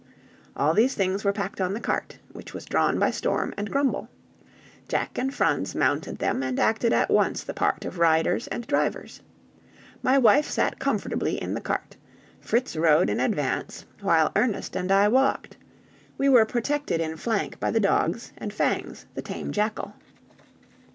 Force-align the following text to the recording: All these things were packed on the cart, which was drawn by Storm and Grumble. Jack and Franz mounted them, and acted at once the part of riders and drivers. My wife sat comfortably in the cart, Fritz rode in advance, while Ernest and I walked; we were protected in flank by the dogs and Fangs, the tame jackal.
All 0.57 0.73
these 0.73 0.95
things 0.95 1.23
were 1.23 1.31
packed 1.31 1.61
on 1.61 1.75
the 1.75 1.79
cart, 1.79 2.17
which 2.33 2.55
was 2.55 2.65
drawn 2.65 2.97
by 2.97 3.11
Storm 3.11 3.53
and 3.55 3.69
Grumble. 3.69 4.09
Jack 4.87 5.15
and 5.19 5.31
Franz 5.31 5.75
mounted 5.75 6.17
them, 6.17 6.41
and 6.41 6.59
acted 6.59 6.91
at 6.91 7.11
once 7.11 7.43
the 7.43 7.53
part 7.53 7.85
of 7.85 7.99
riders 7.99 8.47
and 8.47 8.65
drivers. 8.65 9.21
My 10.01 10.17
wife 10.17 10.49
sat 10.49 10.79
comfortably 10.79 11.39
in 11.39 11.53
the 11.53 11.61
cart, 11.61 11.97
Fritz 12.39 12.75
rode 12.75 13.11
in 13.11 13.19
advance, 13.19 13.85
while 14.01 14.31
Ernest 14.35 14.75
and 14.75 14.91
I 14.91 15.07
walked; 15.07 15.57
we 16.17 16.27
were 16.29 16.45
protected 16.47 16.99
in 16.99 17.15
flank 17.15 17.59
by 17.59 17.69
the 17.69 17.79
dogs 17.79 18.33
and 18.39 18.51
Fangs, 18.51 19.05
the 19.13 19.21
tame 19.21 19.51
jackal. 19.51 19.93